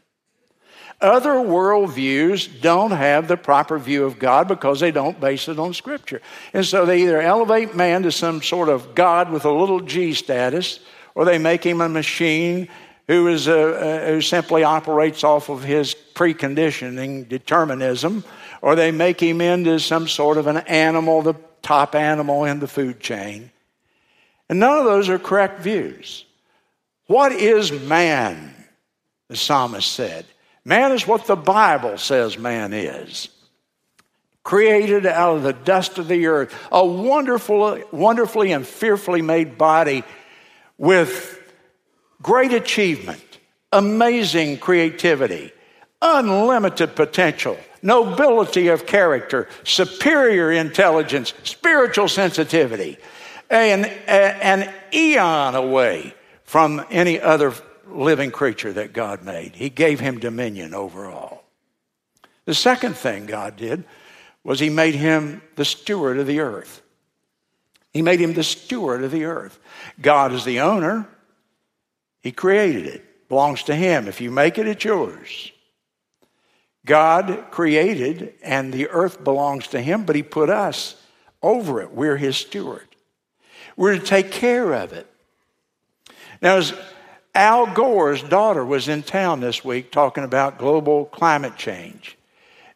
[1.00, 5.72] Other worldviews don't have the proper view of God because they don't base it on
[5.72, 6.20] Scripture.
[6.52, 10.12] And so they either elevate man to some sort of God with a little g
[10.12, 10.80] status
[11.14, 12.68] or they make him a machine
[13.06, 18.22] who, is a, who simply operates off of his preconditioning determinism,
[18.62, 22.68] or they make him into some sort of an animal, the top animal in the
[22.68, 23.50] food chain.
[24.48, 26.24] And none of those are correct views.
[27.06, 28.54] What is man?
[29.28, 30.24] The psalmist said.
[30.64, 33.28] Man is what the Bible says man is.
[34.42, 40.04] Created out of the dust of the earth, a wonderful, wonderfully and fearfully made body
[40.80, 41.38] with
[42.22, 43.38] great achievement,
[43.70, 45.52] amazing creativity,
[46.00, 52.96] unlimited potential, nobility of character, superior intelligence, spiritual sensitivity,
[53.50, 56.14] an, an eon away
[56.44, 57.52] from any other
[57.86, 59.54] living creature that God made.
[59.56, 61.44] He gave him dominion over all.
[62.46, 63.84] The second thing God did
[64.42, 66.80] was He made him the steward of the earth.
[67.92, 69.58] He made him the steward of the earth.
[70.00, 71.08] God is the owner.
[72.22, 73.28] He created it.
[73.28, 74.08] Belongs to him.
[74.08, 75.52] If you make it, it's yours.
[76.84, 80.96] God created and the earth belongs to him, but he put us
[81.42, 81.92] over it.
[81.92, 82.88] We're his steward.
[83.76, 85.06] We're to take care of it.
[86.42, 86.60] Now,
[87.34, 92.16] Al Gore's daughter was in town this week talking about global climate change.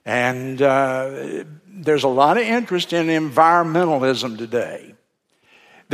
[0.04, 4.93] And uh, there's a lot of interest in environmentalism today.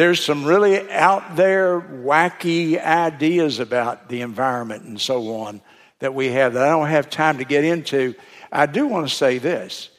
[0.01, 5.61] There's some really out there wacky ideas about the environment and so on
[5.99, 8.15] that we have that I don't have time to get into.
[8.51, 9.91] I do want to say this.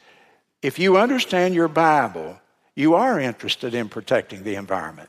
[0.60, 2.36] If you understand your Bible,
[2.74, 5.08] you are interested in protecting the environment.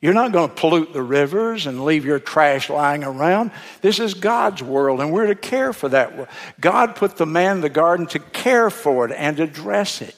[0.00, 3.50] You're not going to pollute the rivers and leave your trash lying around.
[3.80, 6.16] This is God's world, and we're to care for that.
[6.16, 6.28] World.
[6.60, 10.14] God put the man in the garden to care for it and address it.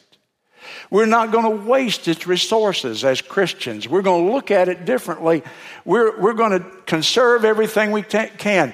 [0.91, 3.89] We're not going to waste its resources as Christians.
[3.89, 5.43] We're going to look at it differently.
[5.85, 8.72] We're, we're going to conserve everything we t- can.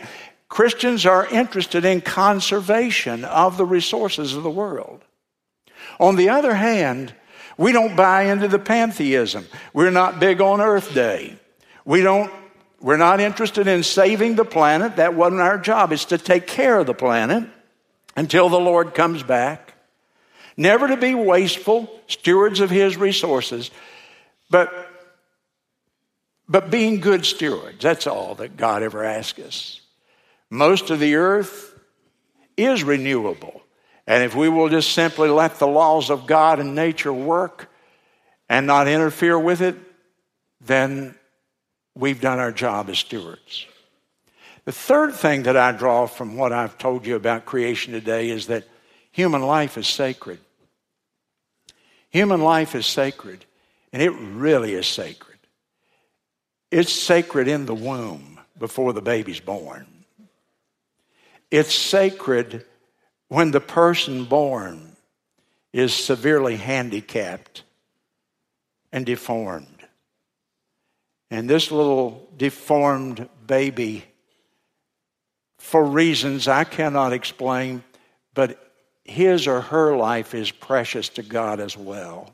[0.48, 5.04] Christians are interested in conservation of the resources of the world.
[5.98, 7.14] On the other hand,
[7.56, 9.46] we don't buy into the pantheism.
[9.72, 11.36] We're not big on Earth Day.
[11.84, 12.32] We don't,
[12.80, 14.96] we're not interested in saving the planet.
[14.96, 15.92] That wasn't our job.
[15.92, 17.48] It's to take care of the planet
[18.16, 19.69] until the Lord comes back.
[20.60, 23.70] Never to be wasteful, stewards of His resources,
[24.50, 24.70] but,
[26.46, 27.82] but being good stewards.
[27.82, 29.80] That's all that God ever asks us.
[30.50, 31.78] Most of the earth
[32.58, 33.62] is renewable.
[34.06, 37.70] And if we will just simply let the laws of God and nature work
[38.48, 39.76] and not interfere with it,
[40.60, 41.14] then
[41.94, 43.66] we've done our job as stewards.
[44.66, 48.48] The third thing that I draw from what I've told you about creation today is
[48.48, 48.64] that
[49.10, 50.38] human life is sacred.
[52.10, 53.44] Human life is sacred,
[53.92, 55.38] and it really is sacred.
[56.70, 59.86] It's sacred in the womb before the baby's born.
[61.50, 62.64] It's sacred
[63.28, 64.96] when the person born
[65.72, 67.62] is severely handicapped
[68.92, 69.66] and deformed.
[71.30, 74.04] And this little deformed baby,
[75.58, 77.84] for reasons I cannot explain,
[78.34, 78.69] but
[79.10, 82.32] his or her life is precious to God as well.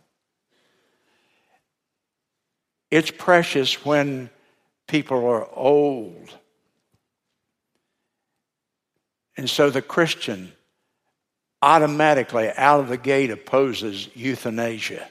[2.91, 4.29] It's precious when
[4.87, 6.29] people are old.
[9.39, 10.53] And so the Christian
[11.63, 15.09] automatically out of the gate opposes euthanasia.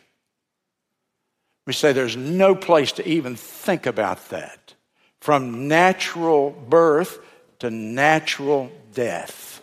[1.66, 4.76] We say there's no place to even think about that.
[5.20, 7.18] From natural birth
[7.58, 9.55] to natural death.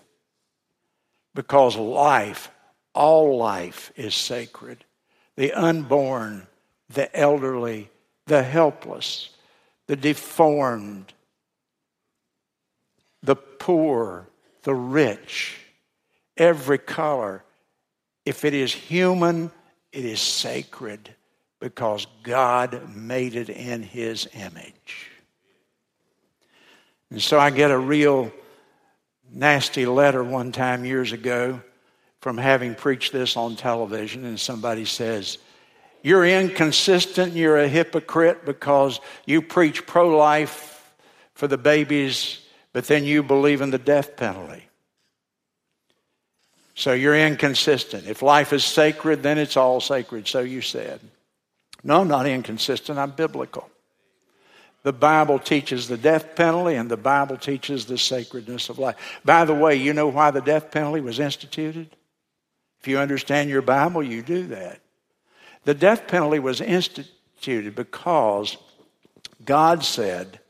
[1.35, 2.51] Because life,
[2.95, 4.85] all life is sacred.
[5.37, 6.47] The unborn,
[6.91, 7.91] the elderly,
[8.27, 9.31] the helpless,
[9.87, 11.13] the deformed,
[13.23, 14.29] the poor,
[14.63, 15.59] the rich,
[16.37, 17.45] every color.
[18.25, 19.51] If it is human,
[19.93, 21.15] it is sacred
[21.61, 25.11] because God made it in His image.
[27.11, 28.33] And so I get a real
[29.33, 31.61] nasty letter one time years ago
[32.21, 35.39] from having preached this on television, and somebody says,
[36.03, 40.95] You're inconsistent, you're a hypocrite because you preach pro life
[41.35, 42.39] for the babies,
[42.73, 44.63] but then you believe in the death penalty.
[46.75, 48.07] So you're inconsistent.
[48.07, 51.01] If life is sacred, then it's all sacred, so you said.
[51.85, 52.99] No, I'm not inconsistent.
[52.99, 53.69] I'm biblical.
[54.83, 58.97] The Bible teaches the death penalty, and the Bible teaches the sacredness of life.
[59.25, 61.89] By the way, you know why the death penalty was instituted?
[62.81, 64.81] If you understand your Bible, you do that.
[65.65, 68.57] The death penalty was instituted because
[69.45, 70.41] God said,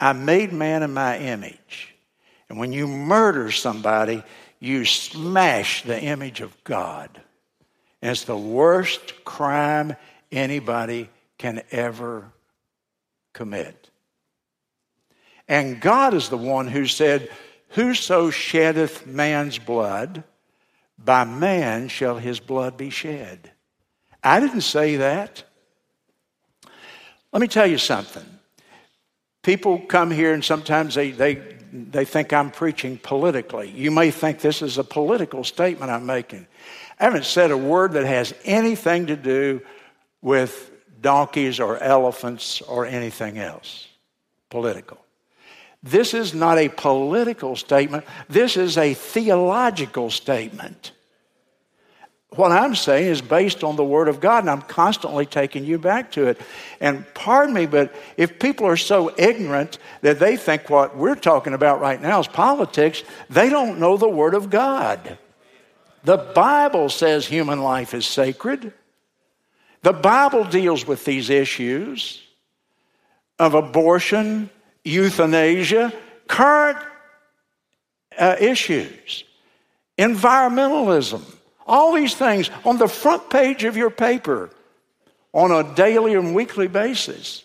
[0.00, 1.94] I made man in my image.
[2.48, 4.24] And when you murder somebody,
[4.58, 7.08] you smash the image of God.
[8.02, 9.94] And it's the worst crime
[10.32, 12.32] anybody can ever
[13.34, 13.90] commit.
[15.46, 17.28] And God is the one who said,
[17.70, 20.24] Whoso sheddeth man's blood,
[20.96, 23.50] by man shall his blood be shed.
[24.22, 25.44] I didn't say that.
[27.32, 28.24] Let me tell you something.
[29.42, 31.34] People come here and sometimes they, they,
[31.72, 33.70] they think I'm preaching politically.
[33.70, 36.46] You may think this is a political statement I'm making.
[36.98, 39.60] I haven't said a word that has anything to do
[40.22, 40.70] with
[41.04, 43.86] donkeys or elephants or anything else.
[44.50, 44.98] Political.
[45.82, 50.92] This is not a political statement, this is a theological statement.
[52.30, 55.78] What I'm saying is based on the Word of God, and I'm constantly taking you
[55.78, 56.40] back to it.
[56.80, 61.54] And pardon me, but if people are so ignorant that they think what we're talking
[61.54, 65.16] about right now is politics, they don't know the Word of God.
[66.02, 68.72] The Bible says human life is sacred.
[69.84, 72.22] The Bible deals with these issues
[73.38, 74.48] of abortion,
[74.82, 75.92] euthanasia,
[76.26, 76.78] current
[78.18, 79.24] uh, issues,
[79.98, 81.22] environmentalism,
[81.66, 84.48] all these things on the front page of your paper
[85.34, 87.44] on a daily and weekly basis.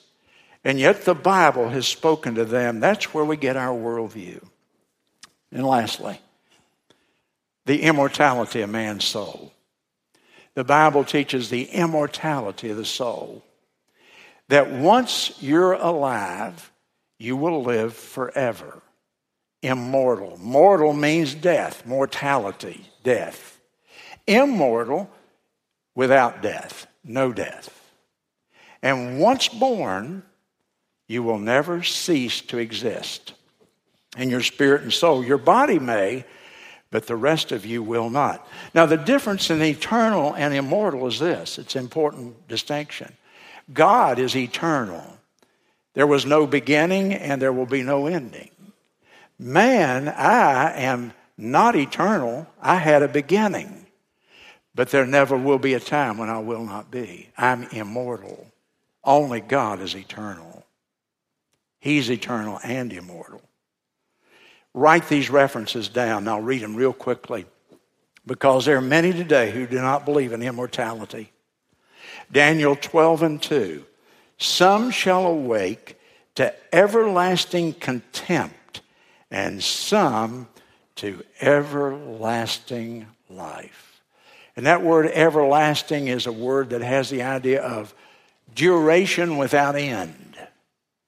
[0.63, 2.79] And yet the Bible has spoken to them.
[2.79, 4.41] That's where we get our worldview.
[5.51, 6.21] And lastly,
[7.65, 9.51] the immortality of man's soul.
[10.55, 13.43] The Bible teaches the immortality of the soul.
[14.49, 16.71] That once you're alive,
[17.17, 18.81] you will live forever.
[19.61, 20.37] Immortal.
[20.37, 23.59] Mortal means death, mortality, death.
[24.25, 25.09] Immortal,
[25.95, 27.75] without death, no death.
[28.81, 30.23] And once born,
[31.07, 33.33] you will never cease to exist
[34.17, 35.23] in your spirit and soul.
[35.23, 36.25] Your body may,
[36.91, 38.47] but the rest of you will not.
[38.73, 43.13] Now, the difference in eternal and immortal is this it's an important distinction.
[43.71, 45.17] God is eternal,
[45.93, 48.51] there was no beginning and there will be no ending.
[49.37, 53.85] Man, I am not eternal, I had a beginning.
[54.75, 57.29] But there never will be a time when I will not be.
[57.37, 58.47] I'm immortal.
[59.03, 60.65] Only God is eternal.
[61.79, 63.41] He's eternal and immortal.
[64.73, 66.27] Write these references down.
[66.27, 67.45] I'll read them real quickly
[68.25, 71.31] because there are many today who do not believe in immortality.
[72.31, 73.85] Daniel 12 and 2.
[74.37, 75.99] Some shall awake
[76.35, 78.81] to everlasting contempt,
[79.29, 80.47] and some
[80.95, 84.01] to everlasting life.
[84.55, 87.93] And that word everlasting is a word that has the idea of
[88.55, 90.37] duration without end.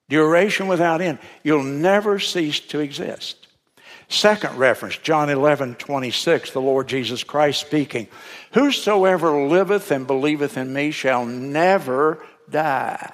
[0.09, 1.19] Duration without end.
[1.43, 3.40] You'll never cease to exist.
[4.11, 8.09] Second reference, John 11, 26, the Lord Jesus Christ speaking.
[8.51, 13.13] Whosoever liveth and believeth in me shall never die.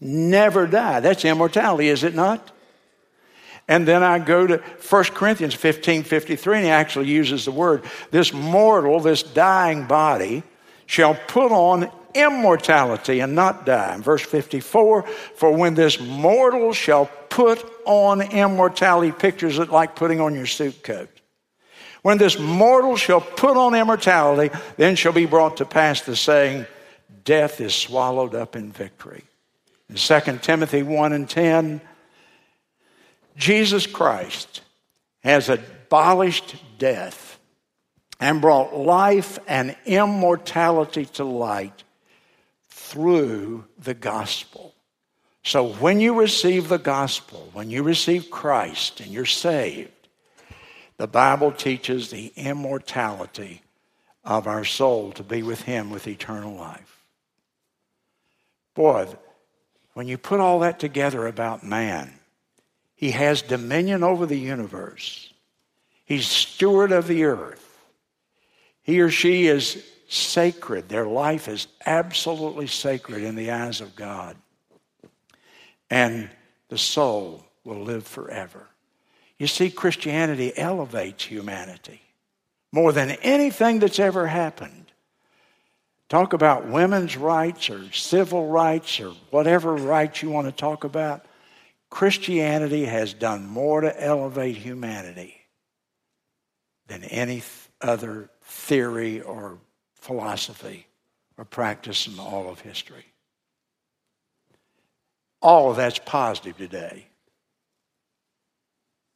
[0.00, 1.00] Never die.
[1.00, 2.52] That's immortality, is it not?
[3.66, 7.82] And then I go to 1 Corinthians 15, 53, and he actually uses the word
[8.10, 10.42] this mortal, this dying body
[10.84, 13.94] shall put on immortality and not die.
[13.94, 15.02] In verse 54,
[15.34, 20.82] for when this mortal shall put on immortality, pictures it like putting on your suit
[20.82, 21.08] coat.
[22.02, 26.66] When this mortal shall put on immortality, then shall be brought to pass the saying,
[27.24, 29.24] Death is swallowed up in victory.
[29.88, 31.80] In 2 Timothy 1 and 10,
[33.36, 34.62] Jesus Christ
[35.22, 37.38] has abolished death
[38.18, 41.84] and brought life and immortality to light
[42.92, 44.74] through the gospel.
[45.42, 49.90] So when you receive the gospel, when you receive Christ and you're saved,
[50.98, 53.62] the Bible teaches the immortality
[54.24, 57.02] of our soul to be with Him with eternal life.
[58.74, 59.08] Boy,
[59.94, 62.12] when you put all that together about man,
[62.94, 65.32] he has dominion over the universe.
[66.04, 67.82] He's steward of the earth.
[68.82, 69.82] He or she is
[70.12, 70.88] sacred.
[70.88, 74.36] Their life is absolutely sacred in the eyes of God.
[75.90, 76.28] And
[76.68, 78.68] the soul will live forever.
[79.38, 82.02] You see, Christianity elevates humanity
[82.72, 84.92] more than anything that's ever happened.
[86.08, 91.24] Talk about women's rights or civil rights or whatever rights you want to talk about.
[91.88, 95.36] Christianity has done more to elevate humanity
[96.86, 97.42] than any
[97.80, 99.58] other theory or
[100.02, 100.88] philosophy
[101.38, 103.06] or practice in all of history.
[105.40, 107.06] All of that's positive today.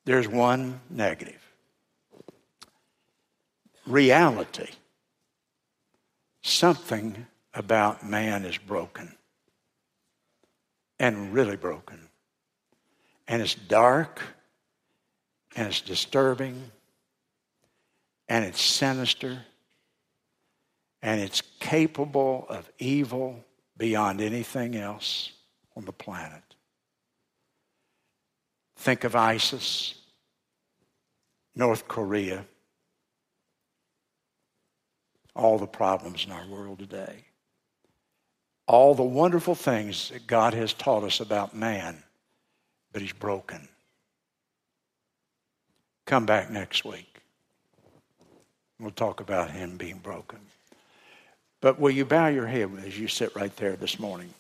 [0.05, 1.43] There's one negative
[3.85, 4.69] reality.
[6.43, 9.17] Something about man is broken
[11.01, 11.99] and really broken.
[13.27, 14.23] And it's dark
[15.57, 16.71] and it's disturbing
[18.29, 19.43] and it's sinister
[21.03, 23.45] and it's capable of evil
[23.77, 25.33] beyond anything else
[25.77, 26.43] on the planet.
[28.77, 29.95] Think of ISIS,
[31.55, 32.45] North Korea,
[35.35, 37.25] all the problems in our world today,
[38.67, 42.03] all the wonderful things that God has taught us about man,
[42.93, 43.69] but he's broken.
[46.07, 47.21] Come back next week.
[48.79, 50.39] We'll talk about him being broken.
[51.61, 54.33] But will you bow your head as you sit right there this morning?